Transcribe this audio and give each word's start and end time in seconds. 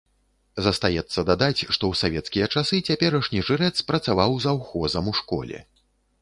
Застаецца 0.67 1.19
дадаць, 1.27 1.57
што 1.73 1.83
ў 1.95 1.99
савецкія 2.01 2.47
часы 2.55 2.79
цяперашні 2.87 3.45
жрэц 3.51 3.71
працаваў 3.93 4.31
заўхозам 4.49 5.13
у 5.13 5.15
школе. 5.21 5.63